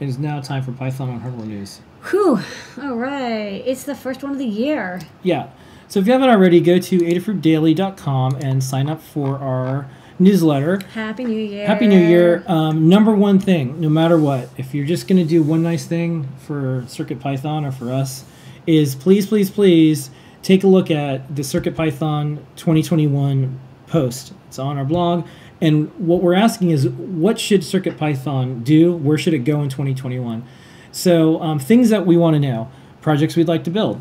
[0.00, 1.80] It is now time for Python on Hardware News.
[2.10, 2.40] Whew.
[2.82, 3.62] All right.
[3.64, 5.00] It's the first one of the year.
[5.22, 5.50] Yeah.
[5.88, 9.88] So if you haven't already, go to adafruitdaily.com and sign up for our
[10.18, 10.80] newsletter.
[10.92, 11.66] Happy New Year.
[11.66, 12.44] Happy New Year.
[12.46, 15.86] Um, number one thing, no matter what, if you're just going to do one nice
[15.86, 18.24] thing for Circuit Python or for us,
[18.66, 20.10] is please, please, please
[20.42, 24.32] take a look at the Circuit Python 2021 post.
[24.48, 25.26] It's on our blog.
[25.64, 28.94] And what we're asking is, what should Circuit Python do?
[28.94, 30.44] Where should it go in 2021?
[30.92, 33.98] So, um, things that we want to know, projects we'd like to build,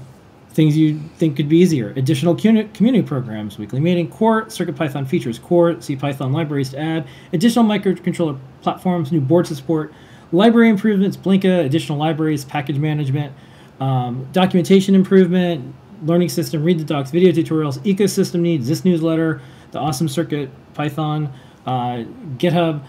[0.49, 5.75] things you think could be easier, additional community programs, weekly meeting, core CircuitPython features, core
[5.75, 9.93] CPython libraries to add, additional microcontroller platforms, new board support,
[10.33, 13.33] library improvements, Blinka, additional libraries, package management,
[13.79, 19.41] um, documentation improvement, learning system, read the docs, video tutorials, ecosystem needs, this newsletter,
[19.71, 21.33] the awesome Circuit Python,
[21.65, 22.03] uh,
[22.37, 22.83] GitHub,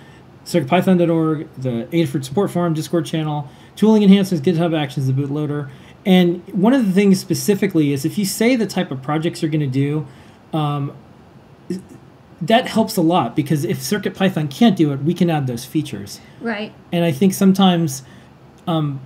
[0.45, 5.71] CircuitPython.org, the Adafruit support forum, Discord channel, tooling enhancements, GitHub Actions, the bootloader.
[6.07, 9.51] And one of the things specifically is if you say the type of projects you're
[9.51, 10.07] going to do,
[10.53, 10.95] um,
[12.43, 16.21] that helps a lot because if CircuitPython can't do it, we can add those features.
[16.41, 16.75] Right.
[16.93, 18.03] And I think sometimes,
[18.67, 19.01] um,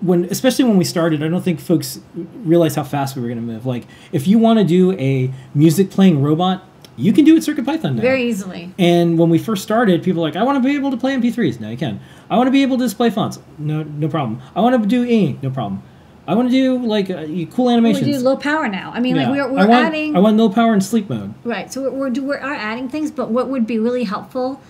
[0.00, 3.40] when especially when we started, I don't think folks realize how fast we were going
[3.40, 3.66] to move.
[3.66, 6.62] Like, if you want to do a music playing robot,
[6.96, 8.02] you can do it Circuit Python now.
[8.02, 8.72] Very easily.
[8.78, 11.14] And when we first started, people were like, I want to be able to play
[11.14, 11.60] MP3s.
[11.60, 12.00] No, you can.
[12.30, 13.38] I want to be able to display fonts.
[13.58, 14.40] No, no problem.
[14.54, 15.38] I want to do E.
[15.42, 15.82] No problem.
[16.26, 18.06] I want to do like uh, cool animations.
[18.06, 18.92] We do low power now.
[18.94, 19.28] I mean, Yeah.
[19.28, 20.16] like we're, we're I want, adding.
[20.16, 21.34] I want low power and sleep mode.
[21.44, 21.70] Right.
[21.72, 24.60] So we're, we're, we're are adding things, but what would be really helpful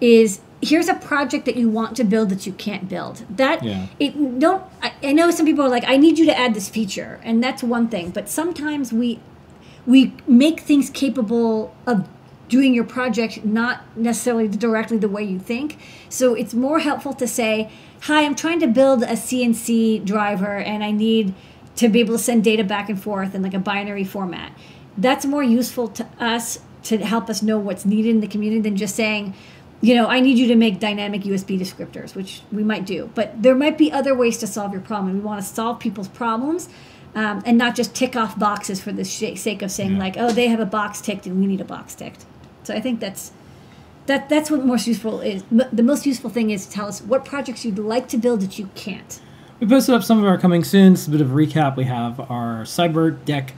[0.00, 3.24] is here's a project that you want to build that you can't build.
[3.28, 3.88] That Yeah.
[4.00, 4.62] it don't.
[4.82, 7.42] I, I know some people are like, I need you to add this feature, and
[7.42, 8.10] that's one thing.
[8.10, 9.20] But sometimes we
[9.86, 12.08] we make things capable of
[12.48, 15.78] doing your project not necessarily directly the way you think.
[16.08, 17.70] So it's more helpful to say,
[18.02, 21.34] "Hi, I'm trying to build a CNC driver and I need
[21.76, 24.52] to be able to send data back and forth in like a binary format."
[24.98, 28.76] That's more useful to us to help us know what's needed in the community than
[28.76, 29.34] just saying,
[29.80, 33.10] you know, I need you to make dynamic USB descriptors, which we might do.
[33.14, 35.14] But there might be other ways to solve your problem.
[35.14, 36.68] We want to solve people's problems
[37.14, 39.98] um, and not just tick off boxes for the sh- sake of saying, Yeah.
[39.98, 42.24] like, oh, they have a box ticked and we need a box ticked.
[42.64, 43.32] So I think that's.
[44.06, 45.44] That, that's what most useful is.
[45.52, 48.40] M- The most useful thing is to tell us what projects you'd like to build
[48.40, 49.20] that you can't.
[49.60, 50.94] We posted up some of our coming soon.
[50.94, 51.76] It's a bit of a recap.
[51.76, 53.54] We have our Cyber Deck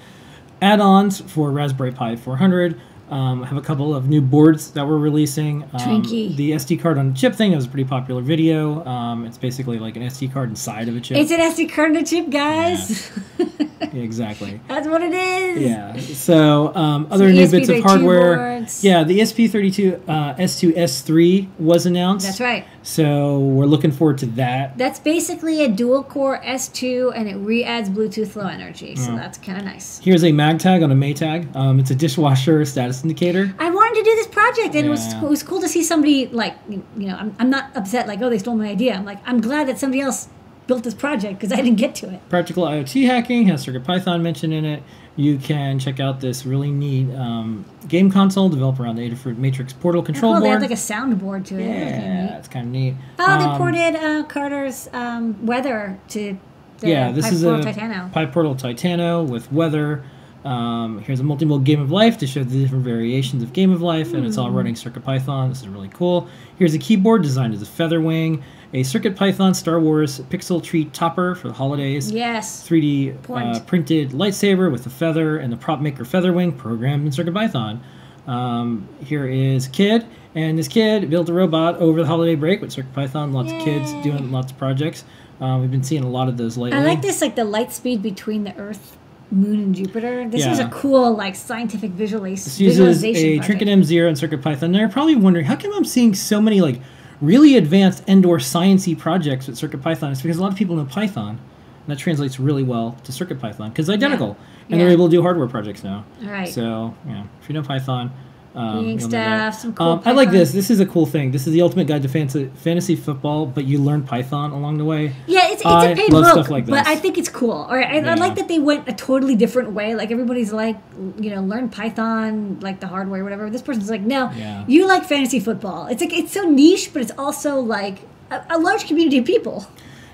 [0.61, 2.79] add-ons for Raspberry Pi 400.
[3.11, 5.63] Um, I have a couple of new boards that we're releasing.
[5.65, 5.71] Um,
[6.03, 6.35] Twinkie.
[6.37, 8.85] The SD card on a chip thing was a pretty popular video.
[8.87, 11.17] Um, it's basically like an SD card inside of a chip.
[11.19, 13.11] It's an SD card on a chip, guys.
[13.39, 13.47] Yeah,
[13.93, 14.61] exactly.
[14.69, 15.62] That's what it is.
[15.62, 15.97] Yeah.
[15.99, 18.67] So um, other Some new bits of hardware.
[18.81, 22.27] Yeah, the ESP32 uh, S2 S3 was announced.
[22.27, 22.67] That's right.
[22.83, 24.77] So we're looking forward to that.
[24.77, 28.97] That's basically a dual core S2 and it re adds Bluetooth low energy.
[28.97, 29.99] So that's kind of nice.
[29.99, 31.55] Here's a MagTag on a Maytag.
[31.56, 33.55] Um, it's a dishwasher status indicator.
[33.59, 36.27] I wanted to do this project and it, was, it was cool to see somebody,
[36.27, 38.94] like, you know, I'm, I'm not upset, like, oh, they stole my idea.
[38.94, 40.28] I'm like, I'm glad that somebody else
[40.67, 42.27] built this project because I didn't get to it.
[42.29, 44.83] Practical IoT hacking has CircuitPython mentioned in it.
[45.17, 49.73] You can check out this really neat um, game console developed around the Adafruit Matrix
[49.73, 50.53] Portal control oh, they board.
[50.55, 51.69] had like a soundboard to it.
[51.69, 52.95] That was kinda yeah, it's kind of neat.
[53.19, 56.37] Oh, they Um, ported uh, Carter's um, weather to
[56.79, 58.13] the yeah, this Pipe is Portal a Titano.
[58.13, 60.03] PyPortal Titano with weather.
[60.45, 63.81] Um, here's a multi-mode Game of Life to show the different variations of Game of
[63.81, 64.57] Life, and it's all Hmm.
[64.57, 65.49] running CircuitPython.
[65.51, 66.27] This is really cool.
[66.59, 68.43] Here's a keyboard designed as a feather wing,
[68.75, 72.11] a CircuitPython Star Wars Pixel Tree topper for the holidays.
[72.11, 72.69] Yes.
[72.69, 77.12] 3D uh, printed lightsaber with a feather and the prop maker feather wing programmed in
[77.12, 77.79] CircuitPython.
[78.27, 80.05] Um, here is a kid,
[80.35, 83.33] and this kid built a robot over the holiday break with CircuitPython.
[83.33, 85.05] Lots of kids doing lots of projects.
[85.41, 86.79] Um, we've been seeing a lot of those lately.
[86.79, 88.97] I like this, like the light speed between the Earth,
[89.31, 90.29] Moon, and Jupiter.
[90.29, 90.67] This was Yeah.
[90.69, 93.47] a cool, like, scientific visualis- This uses visualization a project.
[93.47, 94.73] Trinket M0 and CircuitPython.
[94.73, 96.81] They're probably wondering how come I'm seeing so many like
[97.25, 100.12] really advanced and/or sciencey projects with CircuitPython.
[100.12, 103.71] is because a lot of people know Python, and that translates really well to CircuitPython
[103.71, 104.37] because it's identical,
[104.71, 106.05] and they're able to do hardware projects now.
[106.23, 106.49] Right.
[106.49, 108.11] So yeah, if you know Python,
[108.55, 109.53] um, Reading you'll know that.
[109.55, 110.53] stuff, some cool Um, I like this.
[110.53, 111.33] This is a cool thing.
[111.33, 114.85] This is the ultimate guide to fantasy, fantasy football, but you learn Python along the
[114.85, 115.12] way.
[115.27, 116.87] Yeah, it's, it's I a paid book, stuff like but.
[116.87, 117.51] I think it's cool.
[117.51, 119.95] All right, I, I like that they went a totally different way.
[119.97, 120.77] Like everybody's like,
[121.19, 123.51] you know, learn Python, like the hardware, whatever.
[123.51, 124.65] This person's like, no, Yeah.
[124.69, 125.87] you like fantasy football.
[125.89, 127.99] It's like it's so niche, but it's also like
[128.31, 129.67] a, a large community of people.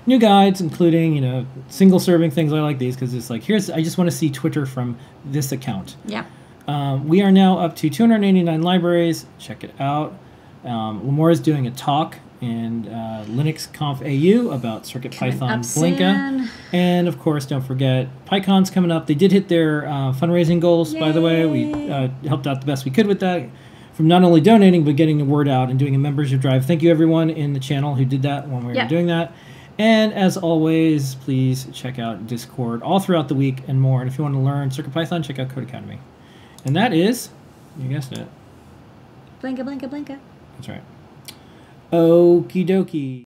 [0.07, 3.69] new guides including you know single serving things i like these because it's like here's
[3.69, 6.25] i just want to see twitter from this account Yeah,
[6.67, 10.13] um, we are now up to 289 libraries check it out
[10.63, 15.61] um, Limor is doing a talk in uh, Linux Conf AU about Circuit Coming Python
[15.61, 16.47] Blinka.
[16.73, 19.05] And of course, don't forget PyCon's coming up.
[19.07, 21.45] They did hit their uh, fundraising goals, by the way.
[21.45, 23.47] We uh, helped out the best we could with that
[23.93, 26.65] from not only donating, but getting the word out and doing a membership drive.
[26.65, 28.83] Thank you, everyone in the channel who did that when we Yeah.
[28.83, 29.33] were doing that.
[29.77, 34.01] And as always, please check out Discord all throughout the week and more.
[34.01, 35.97] And if you want to learn CircuitPython, check out Codecademy.
[36.63, 37.29] And that is,
[37.77, 38.27] you guessed it.
[39.41, 40.19] Blinka, blinka, blinka.
[40.55, 40.83] That's right.
[41.91, 43.19] Okie dokie.